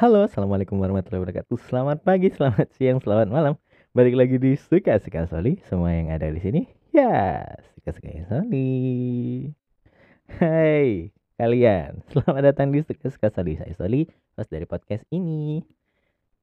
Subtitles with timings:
[0.00, 1.60] Halo, assalamualaikum warahmatullahi wabarakatuh.
[1.68, 3.60] Selamat pagi, selamat siang, selamat malam.
[3.92, 5.60] Balik lagi di suka suka Soli.
[5.68, 7.44] Semua yang ada di sini, ya
[7.76, 9.52] suka suka Soli.
[10.40, 13.60] Hai kalian, selamat datang di suka suka Soli.
[13.60, 14.08] Saya Soli,
[14.40, 15.60] host dari podcast ini.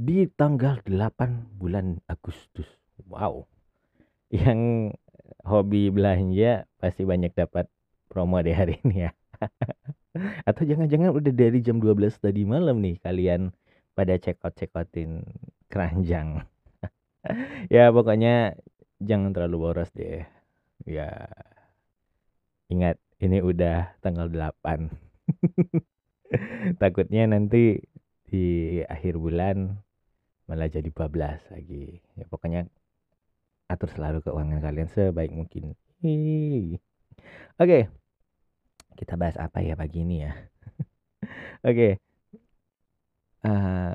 [0.00, 2.80] Di tanggal 8 bulan Agustus.
[3.04, 3.52] Wow.
[4.32, 4.96] Yang
[5.44, 7.68] hobi belanja pasti banyak dapat
[8.08, 9.12] promo di hari ini ya.
[10.48, 13.52] Atau jangan-jangan udah dari jam 12 tadi malam nih kalian
[13.96, 15.24] pada outin
[15.72, 16.44] keranjang.
[17.74, 18.56] ya pokoknya
[19.00, 20.24] jangan terlalu boros deh.
[20.84, 21.28] Ya
[22.68, 24.92] ingat ini udah tanggal 8.
[26.80, 27.80] Takutnya nanti
[28.28, 29.80] di akhir bulan
[30.44, 32.04] malah jadi bablas lagi.
[32.20, 32.68] Ya pokoknya
[33.72, 35.72] atur selalu keuangan kalian sebaik mungkin.
[36.04, 36.76] Oke.
[37.56, 38.01] Okay
[38.96, 40.32] kita bahas apa ya pagi ini ya?
[41.68, 41.74] Oke.
[41.74, 41.92] Okay.
[43.46, 43.94] uh,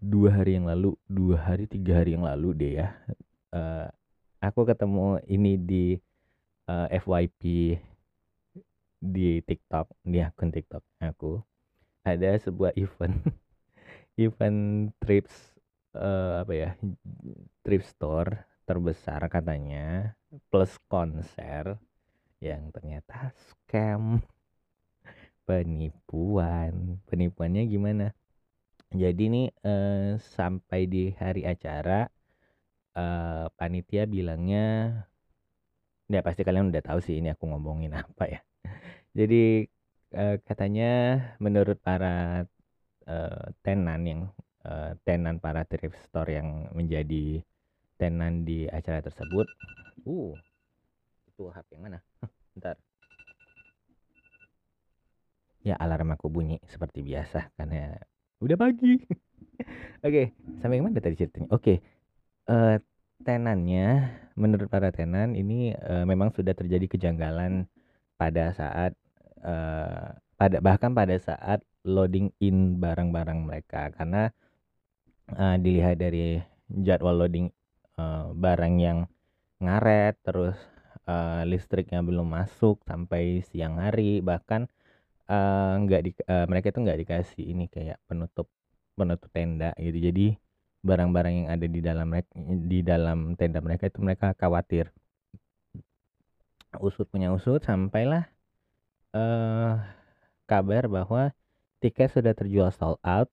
[0.00, 2.96] dua hari yang lalu dua hari tiga hari yang lalu deh ya
[3.52, 3.88] uh,
[4.38, 5.86] aku ketemu ini di
[6.68, 7.42] uh, eh, FYP
[8.98, 11.38] di TikTok di akun TikTok aku.
[12.02, 13.20] Ada sebuah event
[14.24, 15.54] event trips
[15.94, 16.70] uh, apa ya
[17.62, 20.12] trip store terbesar katanya
[20.52, 21.80] plus konser
[22.38, 24.20] yang ternyata scam
[25.48, 27.00] penipuan.
[27.08, 28.06] Penipuannya gimana?
[29.02, 32.08] Jadi nih eh, sampai di hari acara
[32.96, 34.64] eh, panitia bilangnya
[36.08, 38.40] ya pasti kalian udah tahu sih ini aku ngomongin apa ya.
[39.18, 39.68] Jadi
[40.20, 40.86] eh, katanya
[41.44, 42.44] menurut para
[43.08, 44.20] eh, tenan yang
[44.68, 47.40] eh, tenan para thrift store yang menjadi
[48.00, 49.46] tenan di acara tersebut
[50.06, 50.32] uh
[51.28, 51.98] itu HP yang mana?
[52.58, 52.76] Ntar
[55.62, 57.98] ya alarm aku bunyi seperti biasa karena
[58.38, 58.98] udah pagi
[60.06, 60.26] oke okay,
[60.62, 61.76] sampai mana tadi ceritanya oke okay.
[62.50, 62.76] uh, eh,
[63.26, 67.66] tenannya menurut para tenan ini uh, memang sudah terjadi kejanggalan
[68.14, 68.94] pada saat
[69.42, 74.30] uh, pada bahkan pada saat loading in barang-barang mereka karena
[75.34, 76.38] uh, dilihat dari
[76.70, 77.50] jadwal loading
[77.98, 78.98] uh, barang yang
[79.58, 80.54] ngaret terus
[81.10, 84.70] uh, listriknya belum masuk sampai siang hari bahkan
[85.28, 88.48] uh, nggak di uh, mereka itu nggak dikasih ini kayak penutup
[88.98, 89.98] penutup tenda gitu.
[90.10, 90.26] Jadi
[90.82, 92.08] barang-barang yang ada di dalam
[92.66, 94.90] di dalam tenda mereka itu mereka khawatir.
[96.80, 98.28] Usut punya usut sampailah
[99.16, 99.80] uh,
[100.44, 101.32] kabar bahwa
[101.80, 103.30] tiket sudah terjual sold out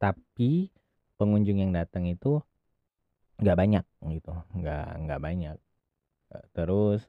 [0.00, 0.74] tapi
[1.20, 2.42] pengunjung yang datang itu
[3.38, 5.56] nggak banyak gitu nggak nggak banyak.
[6.50, 7.06] Terus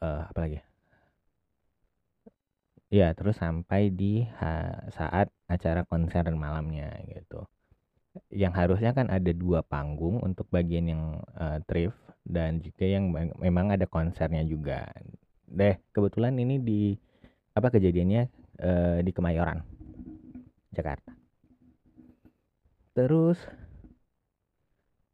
[0.00, 0.71] uh, apa lagi
[2.92, 4.28] ya terus sampai di
[4.92, 7.48] saat acara konser malamnya gitu.
[8.28, 11.02] Yang harusnya kan ada dua panggung untuk bagian yang
[11.32, 11.96] uh, thrift
[12.28, 13.08] dan juga yang
[13.40, 14.84] memang ada konsernya juga.
[15.48, 16.92] Deh kebetulan ini di
[17.56, 18.22] apa kejadiannya
[18.60, 19.64] uh, di Kemayoran
[20.76, 21.16] Jakarta.
[22.92, 23.40] Terus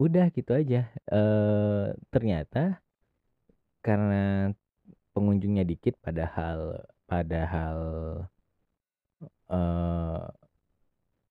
[0.03, 0.91] udah gitu aja.
[1.06, 2.83] Uh, ternyata
[3.87, 4.50] karena
[5.15, 7.79] pengunjungnya dikit padahal padahal
[9.49, 10.23] uh,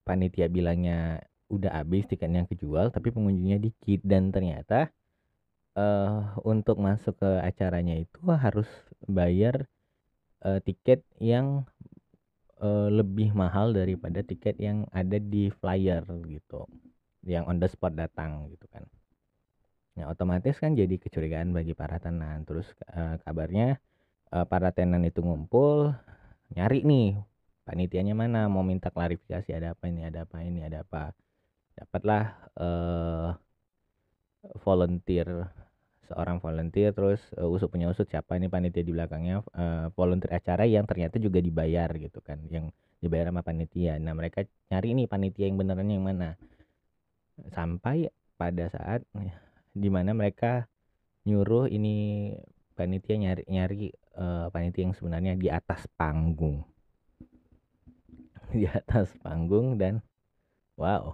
[0.03, 4.91] panitia bilangnya udah habis tiketnya kejual tapi pengunjungnya dikit dan ternyata
[5.77, 8.67] uh, untuk masuk ke acaranya itu harus
[9.07, 9.69] bayar
[10.43, 11.63] uh, tiket yang
[12.59, 16.67] uh, lebih mahal daripada tiket yang ada di flyer gitu
[17.23, 18.83] yang on the spot datang gitu kan
[19.97, 22.45] Ya otomatis kan jadi kecurigaan bagi para tenan.
[22.45, 23.81] Terus uh, kabarnya
[24.31, 25.95] uh, para tenan itu ngumpul
[26.55, 27.19] nyari nih
[27.67, 31.11] panitianya mana mau minta klarifikasi ada apa ini ada apa ini ada apa.
[31.75, 32.23] Dapatlah
[32.57, 33.29] uh,
[34.63, 35.51] volunteer
[36.07, 40.63] seorang volunteer terus uh, usut punya usut siapa ini panitia di belakangnya uh, volunteer acara
[40.63, 42.71] yang ternyata juga dibayar gitu kan yang
[43.03, 43.99] dibayar sama panitia.
[43.99, 46.39] Nah mereka nyari nih panitia yang beneran yang mana.
[47.53, 48.09] Sampai
[48.39, 49.05] pada saat
[49.75, 50.65] di mana mereka
[51.27, 52.33] nyuruh ini
[52.73, 56.65] panitia nyari nyari uh, panitia yang sebenarnya di atas panggung.
[58.51, 60.01] Di atas panggung dan
[60.79, 61.13] wow.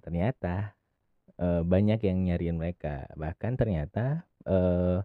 [0.00, 0.72] Ternyata
[1.36, 3.04] uh, banyak yang nyariin mereka.
[3.14, 5.04] Bahkan ternyata uh,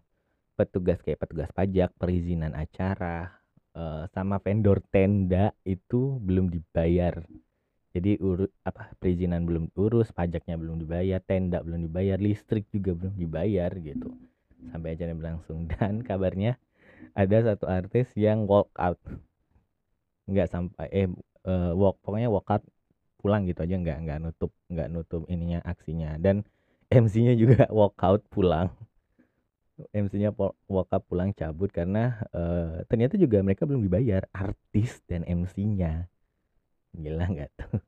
[0.56, 3.36] petugas kayak petugas pajak perizinan acara
[3.76, 7.20] uh, sama vendor tenda itu belum dibayar.
[7.96, 13.16] Jadi urut apa perizinan belum urus pajaknya belum dibayar tenda belum dibayar listrik juga belum
[13.16, 14.12] dibayar gitu
[14.70, 16.58] sampai acaranya berlangsung dan kabarnya
[17.16, 19.00] ada satu artis yang walk out.
[20.28, 21.08] Nggak sampai eh
[21.48, 22.64] uh, walk pokoknya walk out
[23.16, 26.18] pulang gitu aja nggak nggak nutup nggak nutup ininya aksinya.
[26.20, 26.44] Dan
[26.92, 28.70] MC-nya juga walkout pulang.
[29.92, 30.32] MC-nya
[30.68, 36.08] walkout pulang cabut karena uh, ternyata juga mereka belum dibayar artis dan MC-nya
[36.96, 37.80] gila nggak tuh?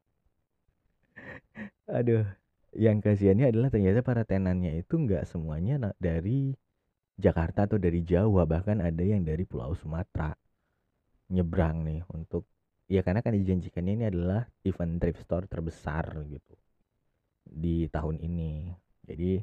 [1.88, 2.28] Aduh
[2.76, 6.52] yang kasihannya adalah ternyata para tenannya itu nggak semuanya dari
[7.18, 10.30] Jakarta atau dari Jawa bahkan ada yang dari Pulau Sumatera
[11.34, 12.46] nyebrang nih untuk
[12.88, 16.54] ya karena kan dijanjikannya ini adalah event thrift store terbesar gitu
[17.44, 18.70] di tahun ini.
[19.04, 19.42] Jadi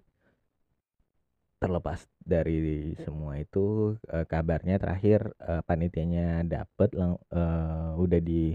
[1.59, 8.53] terlepas dari semua itu uh, kabarnya terakhir uh, panitianya dapet lang uh, udah di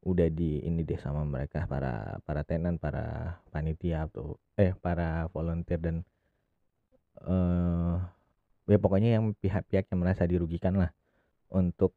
[0.00, 5.76] udah di ini deh sama mereka para para tenan para panitia atau eh para volunteer
[5.76, 5.96] dan
[7.22, 8.00] uh,
[8.70, 10.90] ya pokoknya yang pihak-pihak yang merasa dirugikan lah
[11.50, 11.90] untuk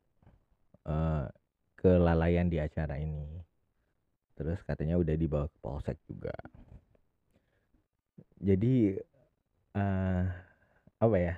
[0.89, 1.29] uh,
[1.77, 3.45] kelalaian di acara ini.
[4.33, 6.33] Terus katanya udah dibawa ke polsek juga.
[8.41, 8.97] Jadi
[9.77, 10.23] uh,
[10.97, 11.35] apa ya?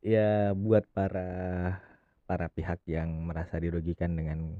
[0.00, 1.30] Ya buat para
[2.24, 4.58] para pihak yang merasa dirugikan dengan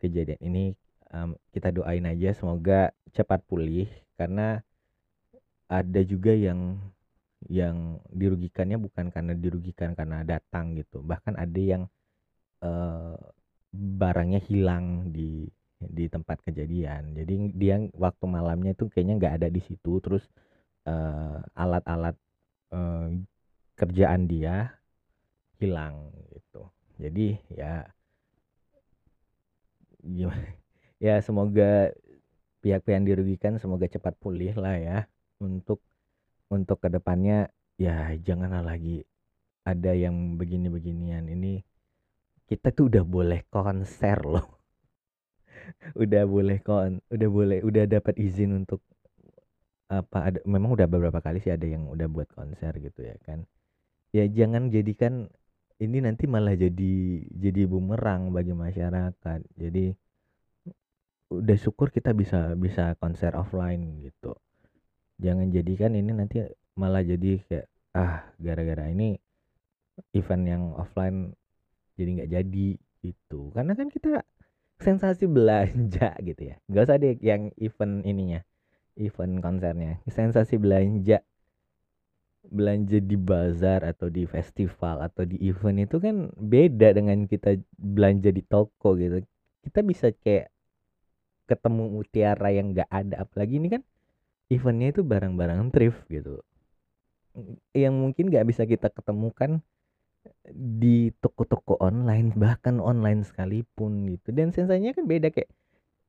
[0.00, 0.64] kejadian ini
[1.12, 3.86] um, kita doain aja semoga cepat pulih
[4.16, 4.64] karena
[5.68, 6.80] ada juga yang
[7.50, 11.02] yang dirugikannya bukan karena dirugikan karena datang gitu.
[11.02, 11.82] Bahkan ada yang
[12.62, 13.18] uh,
[13.72, 15.48] barangnya hilang di
[15.82, 17.18] di tempat kejadian.
[17.18, 19.98] Jadi dia waktu malamnya itu kayaknya nggak ada di situ.
[19.98, 20.24] Terus
[21.54, 22.18] alat-alat
[22.74, 23.06] uh, uh,
[23.78, 24.74] kerjaan dia
[25.58, 26.66] hilang gitu.
[26.98, 27.86] Jadi ya
[30.02, 30.50] gimana
[30.98, 31.94] ya semoga
[32.62, 34.98] pihak-pihak yang dirugikan semoga cepat pulih lah ya
[35.42, 35.82] untuk
[36.52, 37.48] untuk ke depannya
[37.80, 39.02] ya janganlah lagi
[39.64, 41.24] ada yang begini-beginian.
[41.32, 41.64] Ini
[42.44, 44.60] kita tuh udah boleh konser loh.
[45.96, 48.82] Udah boleh kon udah boleh udah dapat izin untuk
[49.86, 53.46] apa ada memang udah beberapa kali sih ada yang udah buat konser gitu ya kan.
[54.12, 55.32] Ya jangan jadikan
[55.80, 56.94] ini nanti malah jadi
[57.32, 59.40] jadi bumerang bagi masyarakat.
[59.56, 59.94] Jadi
[61.32, 64.36] udah syukur kita bisa bisa konser offline gitu
[65.18, 66.44] jangan jadikan ini nanti
[66.76, 69.20] malah jadi kayak ah gara-gara ini
[70.16, 71.36] event yang offline
[71.96, 72.68] jadi nggak jadi
[73.04, 73.52] gitu.
[73.52, 74.24] Karena kan kita
[74.80, 76.56] sensasi belanja gitu ya.
[76.70, 78.40] Nggak usah deh yang event ininya
[78.96, 80.00] event konsernya.
[80.08, 81.20] Sensasi belanja
[82.42, 88.34] belanja di bazar atau di festival atau di event itu kan beda dengan kita belanja
[88.34, 89.22] di toko gitu.
[89.62, 90.50] Kita bisa kayak
[91.46, 93.22] ketemu mutiara yang gak ada.
[93.22, 93.82] Apalagi ini kan
[94.52, 96.44] eventnya itu barang-barang thrift gitu.
[97.72, 99.64] Yang mungkin gak bisa kita ketemukan
[100.52, 104.30] di toko-toko online bahkan online sekalipun gitu.
[104.30, 105.50] Dan sensasinya kan beda kayak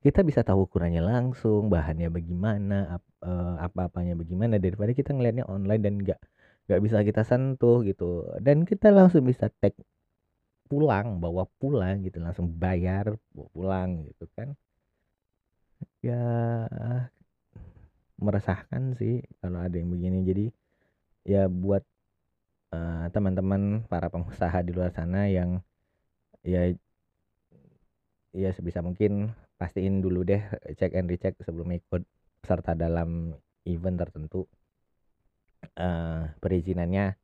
[0.03, 5.93] kita bisa tahu ukurannya langsung bahannya bagaimana uh, apa-apanya bagaimana daripada kita ngelihatnya online dan
[6.03, 6.19] nggak
[6.67, 8.27] nggak bisa kita sentuh gitu.
[8.43, 9.73] Dan kita langsung bisa tag
[10.67, 14.55] pulang bawa pulang gitu langsung bayar bawa pulang gitu kan.
[16.03, 16.19] Ya
[18.23, 20.23] meresahkan sih kalau ada yang begini.
[20.23, 20.45] Jadi
[21.27, 21.83] ya buat
[22.73, 25.59] uh, teman-teman para pengusaha di luar sana yang
[26.43, 26.71] ya
[28.33, 29.31] ya sebisa mungkin
[29.61, 30.41] pastiin dulu deh
[30.75, 32.03] cek and recheck sebelum ikut
[32.43, 34.47] serta dalam event tertentu.
[35.79, 37.15] Uh, perizinannya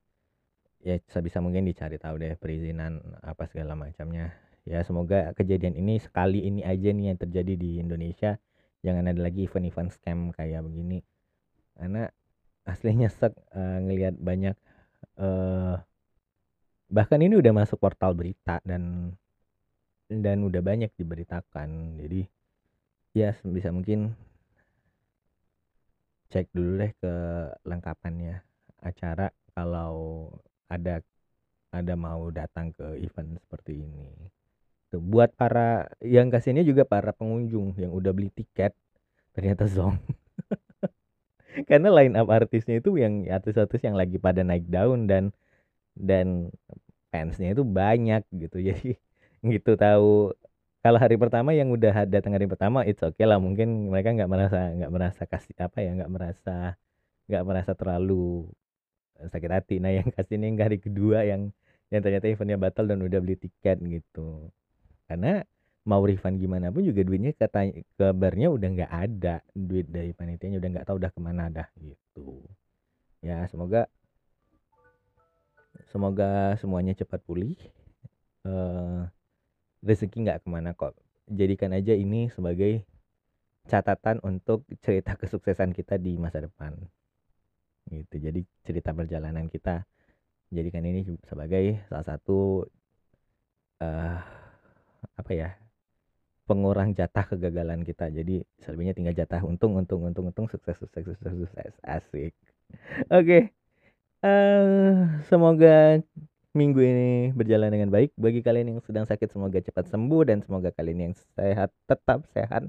[0.79, 4.31] ya sebisa mungkin dicari tahu deh perizinan apa segala macamnya.
[4.63, 8.39] Ya semoga kejadian ini sekali ini aja nih yang terjadi di Indonesia
[8.85, 11.03] jangan ada lagi event-event scam kayak begini.
[11.75, 12.07] Karena
[12.67, 14.55] aslinya sek uh, ngelihat banyak
[15.19, 15.79] uh,
[16.89, 19.13] bahkan ini udah masuk portal berita dan
[20.09, 21.99] dan udah banyak diberitakan.
[22.01, 22.25] Jadi
[23.17, 24.13] ya bisa mungkin
[26.29, 27.13] cek dulu deh ke
[27.65, 28.45] lengkapannya
[28.85, 30.29] acara kalau
[30.69, 31.01] ada
[31.73, 34.29] ada mau datang ke event seperti ini
[34.97, 38.73] buat para yang kasihnya juga para pengunjung yang udah beli tiket
[39.37, 40.01] ternyata zong.
[41.69, 45.29] Karena line up artisnya itu yang artis-artis yang lagi pada naik daun dan
[45.93, 46.49] dan
[47.13, 48.57] fansnya itu banyak gitu.
[48.67, 48.97] Jadi
[49.45, 50.33] gitu tahu.
[50.79, 53.37] Kalau hari pertama yang udah datang hari pertama oke okay lah.
[53.37, 56.79] Mungkin mereka nggak merasa nggak merasa kasih apa ya nggak merasa
[57.29, 58.47] nggak merasa terlalu
[59.19, 59.75] sakit hati.
[59.83, 61.51] Nah yang kasih ini hari kedua yang
[61.91, 64.49] yang ternyata eventnya batal dan udah beli tiket gitu
[65.09, 65.41] karena
[65.89, 70.69] mau refund gimana pun juga duitnya kata kabarnya udah nggak ada duit dari panitianya udah
[70.69, 72.45] nggak tahu udah ke mana dah gitu
[73.25, 73.89] ya semoga
[75.89, 77.57] semoga semuanya cepat pulih
[78.45, 79.09] uh,
[79.81, 80.93] rezeki nggak ke mana kok
[81.25, 82.85] jadikan aja ini sebagai
[83.69, 86.73] catatan untuk cerita kesuksesan kita di masa depan.
[87.89, 88.15] Gitu.
[88.17, 89.85] Jadi cerita perjalanan kita
[90.49, 92.65] jadikan ini sebagai salah satu
[93.85, 94.19] uh,
[95.19, 95.49] apa ya
[96.49, 98.09] pengurang jatah kegagalan kita.
[98.09, 101.73] Jadi selebihnya tinggal jatah untung untung untung untung sukses sukses sukses sukses.
[101.85, 102.33] Asik.
[103.13, 103.21] Oke.
[103.21, 103.41] Okay.
[104.23, 104.93] uh, eh,
[105.29, 106.01] semoga
[106.57, 108.17] minggu ini berjalan dengan baik.
[108.17, 112.65] Bagi kalian yang sedang sakit semoga cepat sembuh dan semoga kalian yang sehat tetap sehat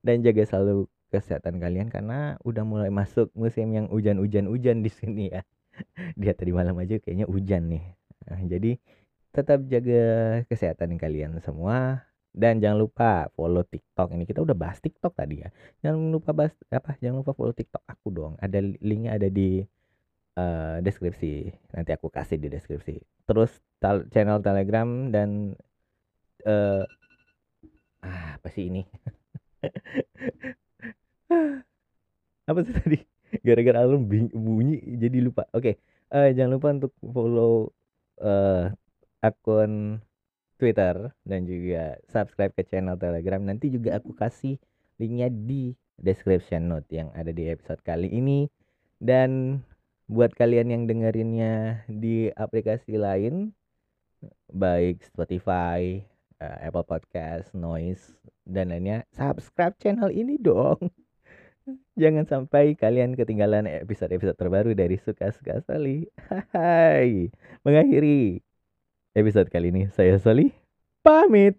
[0.00, 5.24] dan jaga selalu kesehatan kalian karena udah mulai masuk musim yang hujan-hujan hujan di sini
[5.28, 5.44] ya.
[6.20, 7.84] Dia tadi malam aja kayaknya hujan nih.
[8.28, 8.80] Nah, jadi
[9.38, 10.02] tetap jaga
[10.50, 12.02] kesehatan kalian semua.
[12.38, 14.14] Dan jangan lupa follow TikTok.
[14.14, 15.48] Ini kita udah bahas TikTok tadi ya.
[15.82, 18.32] Jangan lupa bahas apa jangan lupa follow TikTok aku dong.
[18.38, 19.62] Ada linknya ada di
[20.38, 21.50] uh, deskripsi.
[21.74, 22.98] Nanti aku kasih di deskripsi.
[23.26, 23.50] Terus
[24.12, 25.54] channel Telegram dan
[26.46, 26.84] uh,
[28.06, 28.82] ah, apa sih ini?
[32.48, 32.96] Apa sih tadi?
[33.44, 35.44] Gara-gara alarm bunyi jadi lupa.
[35.52, 36.16] Oke okay.
[36.16, 37.68] uh, jangan lupa untuk follow
[38.24, 38.72] uh,
[39.24, 40.02] akun
[40.58, 44.58] Twitter dan juga subscribe ke channel Telegram nanti juga aku kasih
[44.98, 48.50] linknya di description note yang ada di episode kali ini
[48.98, 49.62] dan
[50.10, 53.54] buat kalian yang dengerinnya di aplikasi lain
[54.50, 56.02] baik Spotify,
[56.42, 60.90] uh, Apple Podcast, Noise dan lainnya subscribe channel ini dong
[62.00, 66.08] Jangan sampai kalian ketinggalan episode-episode terbaru dari Suka-Suka Soli.
[66.56, 67.28] Hai.
[67.60, 68.40] Mengakhiri
[69.18, 70.54] episode kali ini saya Soli
[71.02, 71.58] pamit.